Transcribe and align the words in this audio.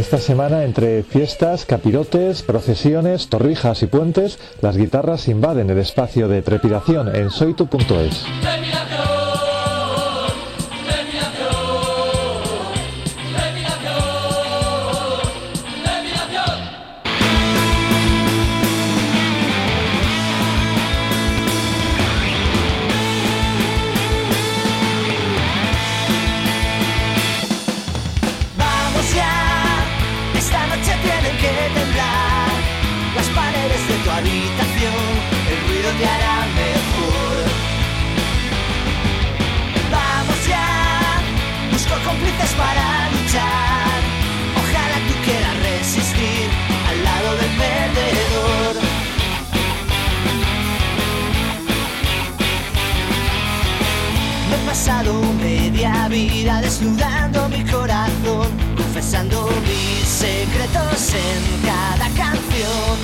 Esta 0.00 0.16
semana, 0.16 0.64
entre 0.64 1.02
fiestas, 1.02 1.66
capirotes, 1.66 2.40
procesiones, 2.40 3.28
torrijas 3.28 3.82
y 3.82 3.86
puentes, 3.86 4.38
las 4.62 4.78
guitarras 4.78 5.28
invaden 5.28 5.68
el 5.68 5.76
espacio 5.76 6.26
de 6.26 6.40
trepidación 6.40 7.14
en 7.14 7.28
soitu.es. 7.28 8.24
desnudando 56.10 57.48
mi 57.48 57.64
corazón, 57.64 58.48
confesando 58.76 59.48
mis 59.62 60.08
secretos 60.08 61.14
en 61.14 61.40
cada 61.64 62.08
canción. 62.16 62.96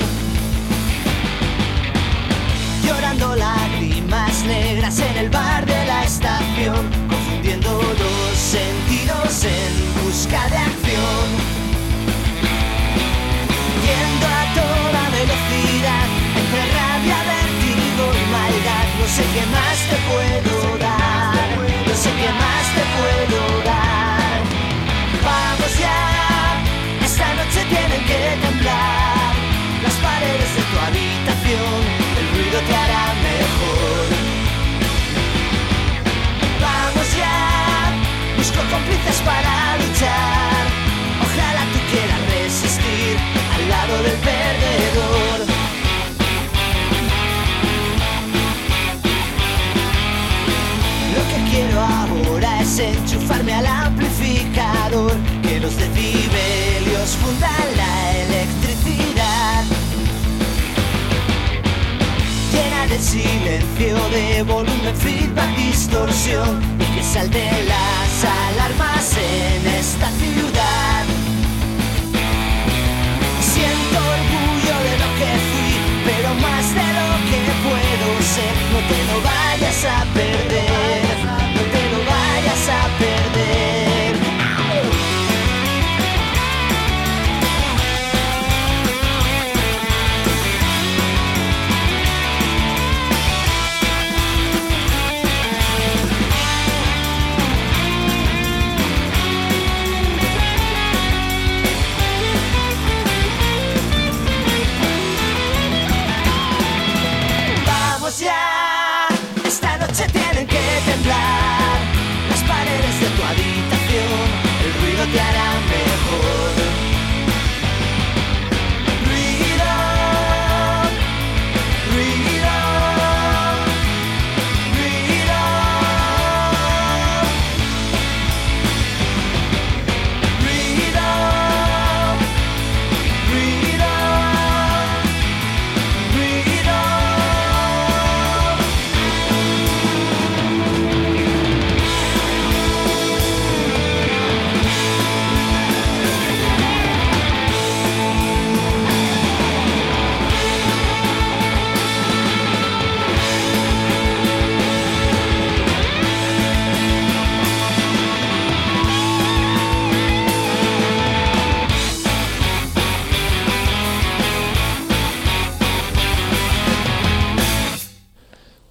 Llorando 2.84 3.36
lágrimas 3.36 4.44
negras 4.44 4.98
en 4.98 5.16
el 5.18 5.30
bar 5.30 5.64
de 5.64 5.86
la 5.86 6.02
estación, 6.02 6.90
confundiendo 7.08 7.80
los 7.80 8.36
sentidos 8.36 9.44
en 9.44 10.04
busca 10.04 10.48
de 10.48 10.56
acción. 10.56 11.26
Yendo 13.86 14.26
a 14.26 14.44
toda 14.60 15.02
velocidad, 15.10 16.06
entre 16.40 16.62
rabia, 16.74 17.18
vertigo 17.34 18.04
y 18.20 18.24
maldad, 18.32 18.86
no 18.98 19.06
sé 19.06 19.22
qué 19.32 19.44
más 19.54 19.78
te 19.90 19.96
puedo 20.10 20.78
dar, 20.78 21.15
sé 21.96 22.10
qué 22.10 22.28
más 22.28 22.74
te 22.74 22.82
puedo 22.94 23.25
de 64.16 64.42
volumen, 64.44 64.96
feedback, 64.96 65.56
distorsión, 65.56 66.62
y 66.80 66.96
que 66.96 67.02
salte 67.02 67.50
las 67.68 68.24
alarmas 68.24 69.14
en 69.18 69.75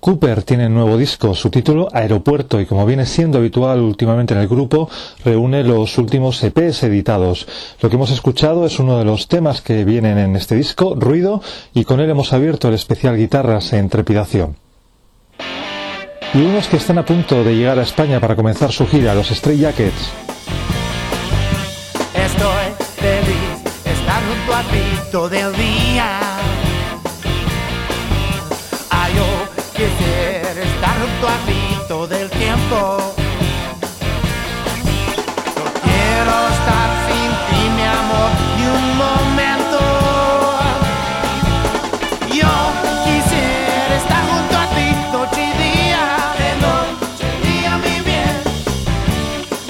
Cooper 0.05 0.43
tiene 0.43 0.69
nuevo 0.69 0.99
disco, 0.99 1.33
su 1.33 1.49
título 1.49 1.87
Aeropuerto, 1.91 2.61
y 2.61 2.67
como 2.67 2.85
viene 2.85 3.07
siendo 3.07 3.39
habitual 3.39 3.79
últimamente 3.79 4.35
en 4.35 4.39
el 4.39 4.47
grupo, 4.47 4.87
reúne 5.23 5.63
los 5.63 5.97
últimos 5.97 6.43
EPs 6.43 6.83
editados. 6.83 7.47
Lo 7.81 7.89
que 7.89 7.95
hemos 7.95 8.11
escuchado 8.11 8.67
es 8.67 8.77
uno 8.77 8.99
de 8.99 9.03
los 9.03 9.27
temas 9.27 9.61
que 9.61 9.83
vienen 9.83 10.19
en 10.19 10.35
este 10.35 10.53
disco, 10.53 10.93
Ruido, 10.95 11.41
y 11.73 11.85
con 11.85 12.01
él 12.01 12.11
hemos 12.11 12.33
abierto 12.33 12.67
el 12.67 12.75
especial 12.75 13.17
Guitarras 13.17 13.73
en 13.73 13.89
Trepidación. 13.89 14.57
Y 16.35 16.37
unos 16.37 16.67
que 16.67 16.77
están 16.77 16.99
a 16.99 17.05
punto 17.05 17.43
de 17.43 17.55
llegar 17.55 17.79
a 17.79 17.81
España 17.81 18.19
para 18.19 18.35
comenzar 18.35 18.71
su 18.71 18.85
gira, 18.85 19.15
los 19.15 19.29
Stray 19.29 19.57
Jackets. 19.57 20.11
A 31.85 31.87
ti 31.87 31.93
todo 31.93 32.15
el 32.15 32.29
tiempo. 32.29 33.15
No 35.55 35.63
quiero 35.83 36.33
estar 36.55 36.89
sin 37.07 37.29
ti, 37.49 37.61
mi 37.75 37.83
amor, 37.83 38.31
ni 38.57 38.65
un 38.67 38.97
momento. 38.97 39.79
Yo 42.33 42.53
quisiera 43.05 43.95
estar 43.95 44.23
junto 44.29 44.57
a 44.57 44.65
ti 44.75 44.87
noche 45.11 45.41
y 45.41 45.53
día. 45.63 46.03
De 46.37 46.51
noche 46.65 47.25
y 47.27 47.47
día, 47.47 47.77
mi 47.77 47.99
bien. 48.01 48.35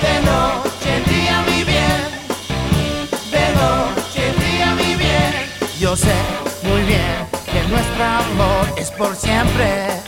De 0.02 0.16
noche 0.32 0.92
día, 1.12 1.36
mi 1.48 1.64
bien. 1.64 2.02
De 3.32 3.46
noche 3.62 4.24
día, 4.46 4.68
mi 4.76 4.96
bien. 4.96 5.34
Yo 5.80 5.96
sé 5.96 6.16
muy 6.64 6.82
bien 6.84 7.28
que 7.46 7.62
nuestro 7.70 8.04
amor 8.04 8.66
es 8.78 8.92
por 8.92 9.16
siempre. 9.16 10.05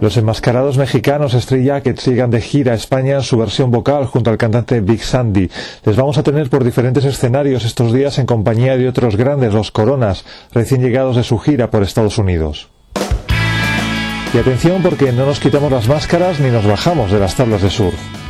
Los 0.00 0.16
enmascarados 0.16 0.78
mexicanos 0.78 1.32
Stray 1.32 1.64
Jackets 1.64 2.06
llegan 2.06 2.30
de 2.30 2.40
gira 2.40 2.72
a 2.72 2.76
España 2.76 3.16
en 3.16 3.22
su 3.22 3.36
versión 3.36 3.72
vocal 3.72 4.06
junto 4.06 4.30
al 4.30 4.38
cantante 4.38 4.80
Big 4.80 5.02
Sandy. 5.02 5.50
Les 5.84 5.96
vamos 5.96 6.16
a 6.18 6.22
tener 6.22 6.48
por 6.48 6.62
diferentes 6.62 7.04
escenarios 7.04 7.64
estos 7.64 7.92
días 7.92 8.18
en 8.20 8.26
compañía 8.26 8.76
de 8.76 8.88
otros 8.88 9.16
grandes, 9.16 9.52
los 9.52 9.72
Coronas, 9.72 10.24
recién 10.52 10.82
llegados 10.82 11.16
de 11.16 11.24
su 11.24 11.38
gira 11.38 11.70
por 11.70 11.82
Estados 11.82 12.16
Unidos. 12.18 12.68
Y 14.32 14.38
atención 14.38 14.82
porque 14.82 15.10
no 15.10 15.26
nos 15.26 15.40
quitamos 15.40 15.72
las 15.72 15.88
máscaras 15.88 16.38
ni 16.38 16.50
nos 16.50 16.64
bajamos 16.64 17.10
de 17.10 17.18
las 17.18 17.34
tablas 17.34 17.62
de 17.62 17.70
surf. 17.70 18.27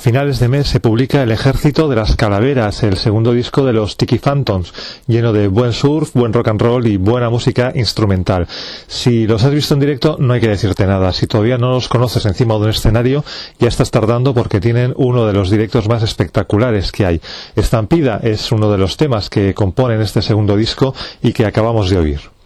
Finales 0.00 0.40
de 0.40 0.48
mes 0.48 0.66
se 0.66 0.80
publica 0.80 1.22
El 1.22 1.30
Ejército 1.30 1.86
de 1.86 1.94
las 1.94 2.16
Calaveras, 2.16 2.82
el 2.82 2.96
segundo 2.96 3.32
disco 3.32 3.64
de 3.64 3.74
los 3.74 3.98
Tiki 3.98 4.18
Phantoms, 4.18 4.72
lleno 5.06 5.32
de 5.32 5.46
buen 5.46 5.74
surf, 5.74 6.12
buen 6.14 6.32
rock 6.32 6.48
and 6.48 6.60
roll 6.60 6.86
y 6.86 6.96
buena 6.96 7.28
música 7.28 7.70
instrumental. 7.74 8.48
Si 8.86 9.26
los 9.26 9.44
has 9.44 9.52
visto 9.52 9.74
en 9.74 9.80
directo, 9.80 10.16
no 10.18 10.32
hay 10.32 10.40
que 10.40 10.48
decirte 10.48 10.86
nada. 10.86 11.12
Si 11.12 11.26
todavía 11.26 11.58
no 11.58 11.72
los 11.72 11.88
conoces 11.88 12.24
encima 12.24 12.54
de 12.54 12.60
un 12.60 12.70
escenario, 12.70 13.24
ya 13.58 13.68
estás 13.68 13.90
tardando 13.90 14.32
porque 14.32 14.60
tienen 14.60 14.94
uno 14.96 15.26
de 15.26 15.34
los 15.34 15.50
directos 15.50 15.86
más 15.88 16.02
espectaculares 16.02 16.92
que 16.92 17.04
hay. 17.04 17.20
Estampida 17.54 18.20
es 18.22 18.50
uno 18.52 18.72
de 18.72 18.78
los 18.78 18.96
temas 18.96 19.28
que 19.28 19.52
componen 19.52 20.00
este 20.00 20.22
segundo 20.22 20.56
disco 20.56 20.94
y 21.22 21.32
que 21.32 21.44
acabamos 21.44 21.90
de 21.90 21.98
oír. 21.98 22.39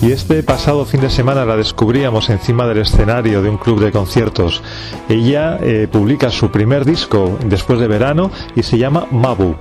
Y 0.00 0.12
este 0.12 0.42
pasado 0.44 0.84
fin 0.84 1.00
de 1.00 1.10
semana 1.10 1.44
la 1.44 1.56
descubríamos 1.56 2.30
encima 2.30 2.66
del 2.66 2.78
escenario 2.78 3.42
de 3.42 3.50
un 3.50 3.58
club 3.58 3.80
de 3.80 3.90
conciertos. 3.90 4.62
Ella 5.08 5.58
eh, 5.60 5.88
publica 5.90 6.30
su 6.30 6.50
primer 6.50 6.84
disco 6.84 7.36
después 7.46 7.80
de 7.80 7.88
verano 7.88 8.30
y 8.54 8.62
se 8.62 8.78
llama 8.78 9.06
Mabu. 9.10 9.56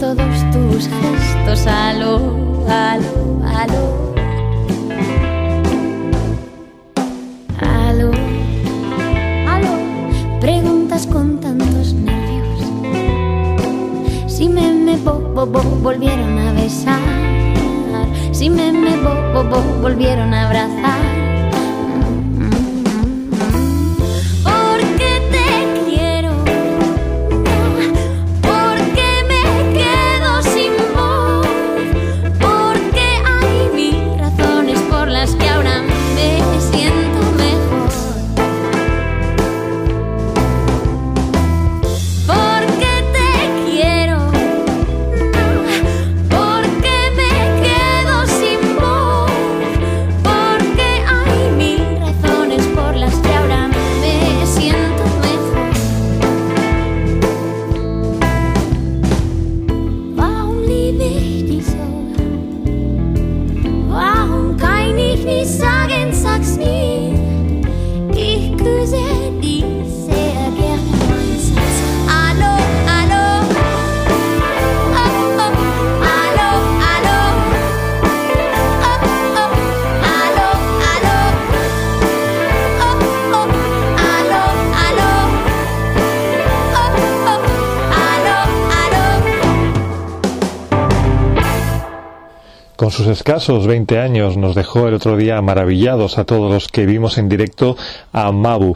todos 0.00 0.50
tus 0.50 0.88
gestos, 0.88 1.66
aló, 1.66 2.64
aló, 2.66 3.42
aló. 3.44 4.14
Aló, 7.60 8.10
aló, 9.46 10.40
preguntas 10.40 11.06
con 11.06 11.38
tantos 11.38 11.92
nervios. 11.92 12.64
Si 14.26 14.48
me 14.48 14.72
me 14.72 14.96
bo, 14.96 15.20
bo, 15.34 15.44
bo 15.44 15.60
volvieron 15.82 16.38
a 16.38 16.52
besar, 16.54 16.98
si 18.32 18.48
me 18.48 18.72
me 18.72 18.96
bo, 18.96 19.14
bo, 19.34 19.44
bo 19.44 19.60
volvieron 19.82 20.32
a 20.32 20.46
abrazar. 20.46 21.19
Con 92.80 92.90
sus 92.90 93.08
escasos 93.08 93.66
20 93.66 93.98
años 93.98 94.38
nos 94.38 94.54
dejó 94.54 94.88
el 94.88 94.94
otro 94.94 95.18
día 95.18 95.42
maravillados 95.42 96.16
a 96.16 96.24
todos 96.24 96.50
los 96.50 96.68
que 96.68 96.86
vimos 96.86 97.18
en 97.18 97.28
directo 97.28 97.76
a 98.10 98.32
Mabu. 98.32 98.74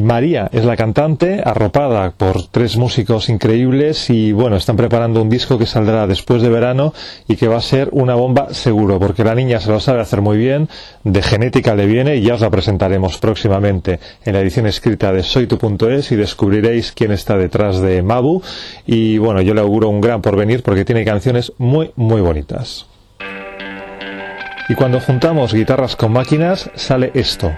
María 0.00 0.48
es 0.50 0.64
la 0.64 0.78
cantante, 0.78 1.42
arropada 1.44 2.12
por 2.12 2.46
tres 2.46 2.78
músicos 2.78 3.28
increíbles 3.28 4.08
y 4.08 4.32
bueno, 4.32 4.56
están 4.56 4.76
preparando 4.76 5.20
un 5.20 5.28
disco 5.28 5.58
que 5.58 5.66
saldrá 5.66 6.06
después 6.06 6.40
de 6.40 6.48
verano 6.48 6.94
y 7.28 7.36
que 7.36 7.46
va 7.46 7.58
a 7.58 7.60
ser 7.60 7.90
una 7.92 8.14
bomba 8.14 8.54
seguro, 8.54 8.98
porque 8.98 9.24
la 9.24 9.34
niña 9.34 9.60
se 9.60 9.70
lo 9.70 9.78
sabe 9.78 10.00
hacer 10.00 10.22
muy 10.22 10.38
bien, 10.38 10.70
de 11.02 11.20
genética 11.20 11.74
le 11.74 11.84
viene 11.84 12.16
y 12.16 12.22
ya 12.22 12.36
os 12.36 12.40
la 12.40 12.48
presentaremos 12.48 13.18
próximamente 13.18 14.00
en 14.24 14.32
la 14.32 14.40
edición 14.40 14.66
escrita 14.66 15.12
de 15.12 15.22
soytu.es 15.22 16.12
y 16.12 16.16
descubriréis 16.16 16.92
quién 16.92 17.12
está 17.12 17.36
detrás 17.36 17.82
de 17.82 18.02
Mabu 18.02 18.40
y 18.86 19.18
bueno, 19.18 19.42
yo 19.42 19.52
le 19.52 19.60
auguro 19.60 19.90
un 19.90 20.00
gran 20.00 20.22
porvenir 20.22 20.62
porque 20.62 20.86
tiene 20.86 21.04
canciones 21.04 21.52
muy 21.58 21.90
muy 21.94 22.22
bonitas. 22.22 22.86
Y 24.68 24.74
cuando 24.74 25.00
juntamos 25.00 25.52
guitarras 25.52 25.96
con 25.96 26.12
máquinas 26.12 26.70
sale 26.74 27.10
esto. 27.14 27.52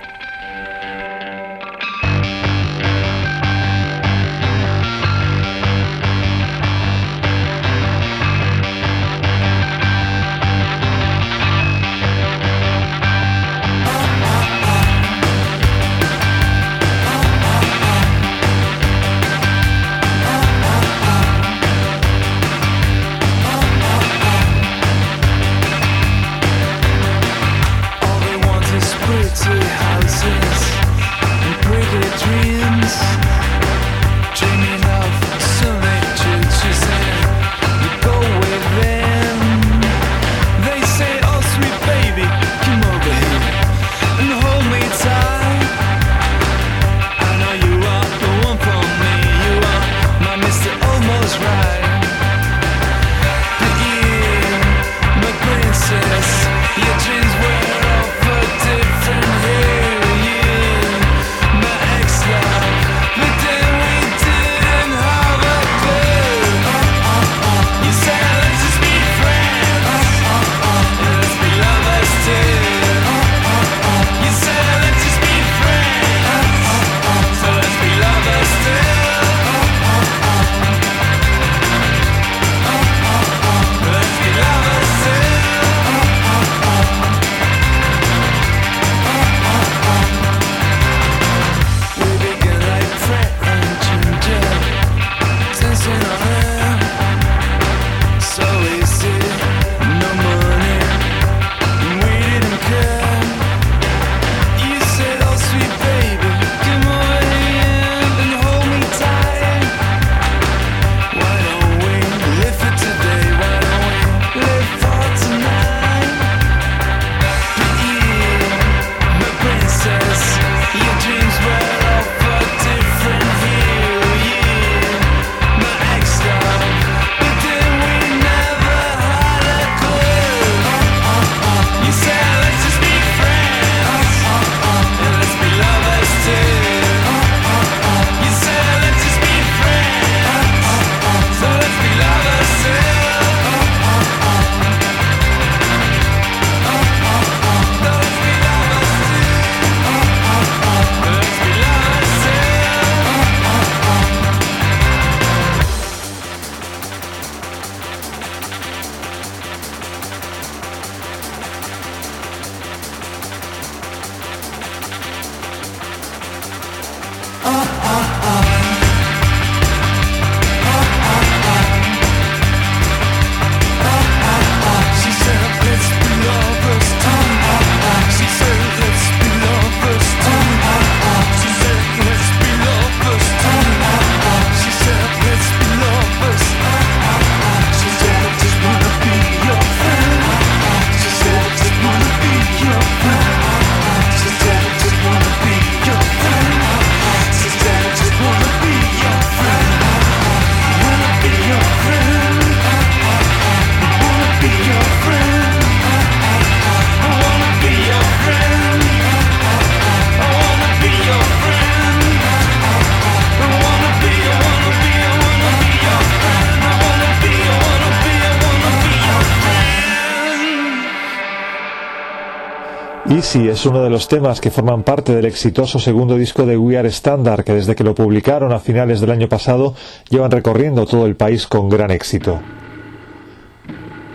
Easy 223.26 223.48
es 223.48 223.66
uno 223.66 223.82
de 223.82 223.90
los 223.90 224.06
temas 224.06 224.40
que 224.40 224.52
forman 224.52 224.84
parte 224.84 225.12
del 225.12 225.24
exitoso 225.24 225.80
segundo 225.80 226.16
disco 226.16 226.46
de 226.46 226.56
We 226.56 226.78
Are 226.78 226.86
Standard, 226.86 227.42
que 227.42 227.54
desde 227.54 227.74
que 227.74 227.82
lo 227.82 227.92
publicaron 227.92 228.52
a 228.52 228.60
finales 228.60 229.00
del 229.00 229.10
año 229.10 229.28
pasado 229.28 229.74
llevan 230.08 230.30
recorriendo 230.30 230.86
todo 230.86 231.06
el 231.06 231.16
país 231.16 231.48
con 231.48 231.68
gran 231.68 231.90
éxito. 231.90 232.38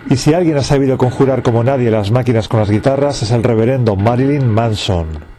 Y 0.08 0.16
si 0.16 0.32
alguien 0.32 0.56
ha 0.56 0.62
sabido 0.62 0.96
conjurar 0.96 1.42
como 1.42 1.62
nadie 1.62 1.90
las 1.90 2.10
máquinas 2.10 2.48
con 2.48 2.60
las 2.60 2.70
guitarras 2.70 3.22
es 3.22 3.32
el 3.32 3.42
reverendo 3.42 3.96
Marilyn 3.96 4.48
Manson. 4.48 5.31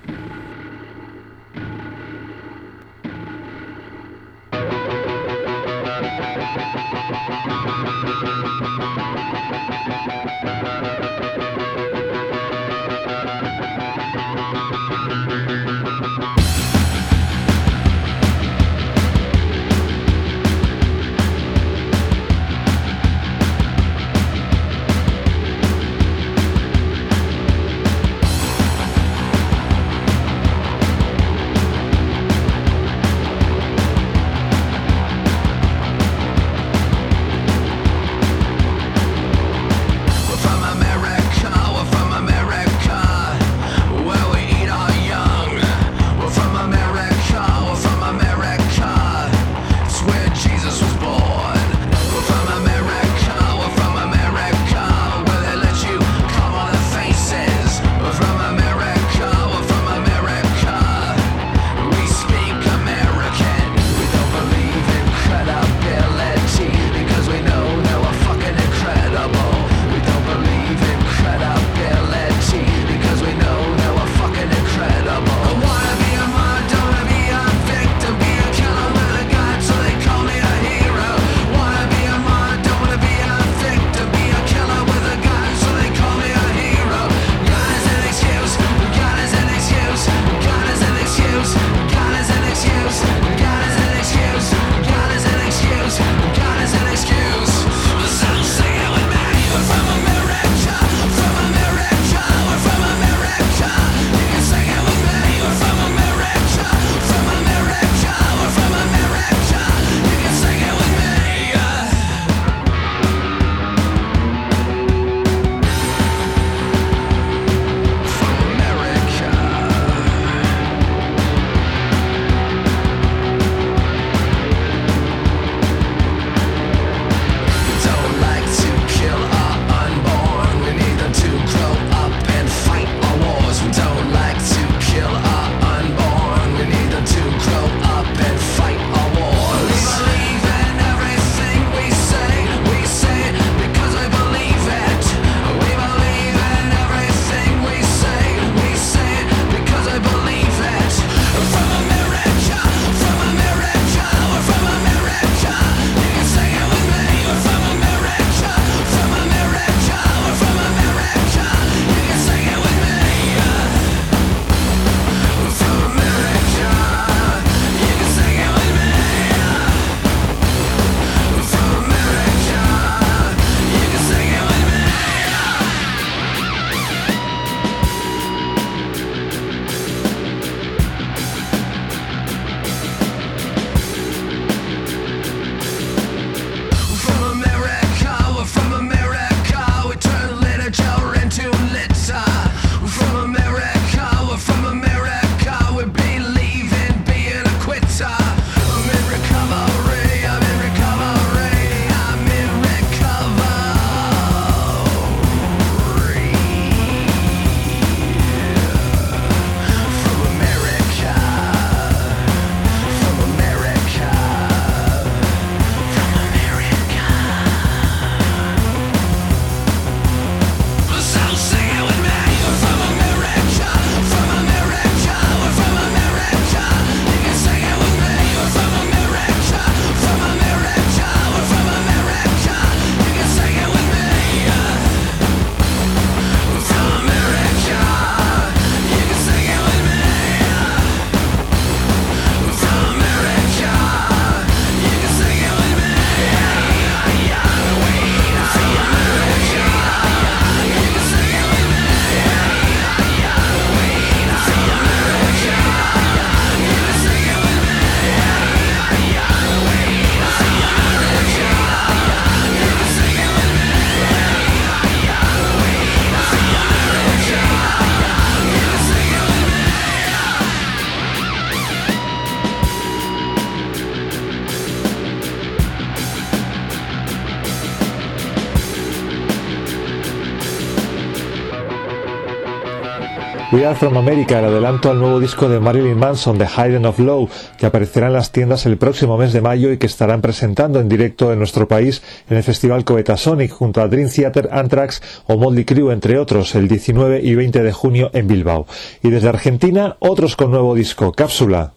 We 283.54 283.68
Are 283.68 283.76
From 283.76 283.98
America, 283.98 284.40
el 284.40 284.46
adelanto 284.46 284.90
al 284.90 284.98
nuevo 284.98 285.20
disco 285.20 285.48
de 285.48 285.60
Marilyn 285.60 285.96
Manson, 285.96 286.40
The 286.40 286.48
Hidden 286.48 286.88
of 286.88 286.98
Low, 286.98 287.30
que 287.56 287.68
aparecerá 287.68 288.08
en 288.08 288.14
las 288.14 288.32
tiendas 288.32 288.66
el 288.66 288.78
próximo 288.78 289.16
mes 289.16 289.32
de 289.32 289.42
mayo 289.42 289.72
y 289.72 289.78
que 289.78 289.86
estarán 289.86 290.22
presentando 290.22 290.80
en 290.80 290.90
directo 290.90 291.32
en 291.32 291.38
nuestro 291.38 291.68
país 291.68 292.02
en 292.32 292.38
el 292.38 292.42
Festival 292.42 292.84
Coeta 292.84 293.16
Sonic 293.16 293.52
junto 293.52 293.82
a 293.82 293.88
Dream 293.88 294.10
Theater, 294.10 294.50
Anthrax 294.52 295.04
o 295.28 295.38
Motley 295.38 295.66
Crue, 295.66 295.94
entre 295.94 296.18
otros, 296.18 296.56
el 296.56 296.68
19 296.68 297.22
y 297.22 297.36
20 297.36 297.62
de 297.62 297.72
junio 297.72 298.10
en 298.14 298.26
Bilbao. 298.26 298.66
Y 299.04 299.12
desde 299.12 299.30
Argentina, 299.30 299.98
otros 300.00 300.36
con 300.36 300.50
nuevo 300.50 300.74
disco, 300.74 301.12
Cápsula. 301.12 301.74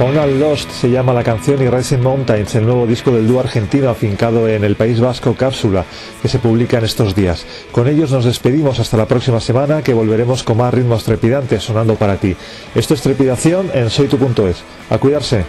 Found 0.00 0.16
and 0.16 0.40
Lost 0.40 0.70
se 0.70 0.88
llama 0.88 1.12
la 1.12 1.22
canción 1.22 1.62
y 1.62 1.68
Rising 1.68 1.98
Mountains, 1.98 2.54
el 2.54 2.64
nuevo 2.64 2.86
disco 2.86 3.10
del 3.10 3.28
dúo 3.28 3.38
argentino 3.38 3.90
afincado 3.90 4.48
en 4.48 4.64
el 4.64 4.74
País 4.74 4.98
Vasco 4.98 5.34
Cápsula, 5.34 5.84
que 6.22 6.28
se 6.28 6.38
publica 6.38 6.78
en 6.78 6.86
estos 6.86 7.14
días. 7.14 7.44
Con 7.70 7.86
ellos 7.86 8.10
nos 8.10 8.24
despedimos 8.24 8.80
hasta 8.80 8.96
la 8.96 9.04
próxima 9.04 9.40
semana, 9.40 9.82
que 9.82 9.92
volveremos 9.92 10.42
con 10.42 10.56
más 10.56 10.72
ritmos 10.72 11.04
trepidantes 11.04 11.64
sonando 11.64 11.96
para 11.96 12.16
ti. 12.16 12.34
Esto 12.74 12.94
es 12.94 13.02
Trepidación 13.02 13.70
en 13.74 13.90
soytu.es. 13.90 14.64
A 14.88 14.96
cuidarse. 14.96 15.44